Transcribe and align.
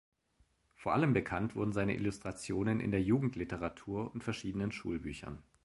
Vor 0.73 0.93
allem 0.93 1.13
bekannt 1.13 1.55
wurden 1.55 1.73
seine 1.73 1.93
Illustrationen 1.93 2.79
in 2.79 2.89
der 2.89 3.03
Jugendliteratur 3.03 4.11
und 4.15 4.23
verschiedenen 4.23 4.71
Schulbüchern. 4.71 5.43